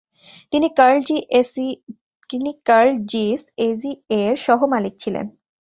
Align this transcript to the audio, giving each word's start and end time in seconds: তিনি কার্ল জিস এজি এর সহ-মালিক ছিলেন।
তিনি 0.51 0.67
কার্ল 2.67 2.89
জিস 3.11 3.39
এজি 3.67 3.91
এর 4.19 4.33
সহ-মালিক 4.45 4.93
ছিলেন। 5.03 5.25